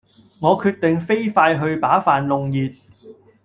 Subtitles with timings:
[0.39, 2.71] 我決定飛快去把飯弄熱